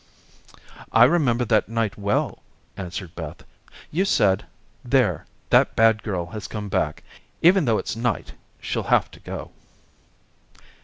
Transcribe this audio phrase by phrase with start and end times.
[0.91, 2.39] "I remember that night well,"
[2.75, 3.43] answered Beth.
[3.91, 4.45] "You said,
[4.83, 7.03] 'There, that bad girl has come back.
[7.43, 9.51] Even though it's night, she'll have to go.'"